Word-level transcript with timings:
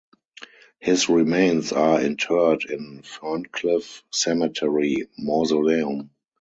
His 0.79 1.09
remains 1.09 1.71
are 1.73 2.01
interred 2.01 2.63
in 2.67 3.03
Ferncliff 3.03 4.01
Cemetery 4.11 5.07
Mausoleum. 5.19 6.09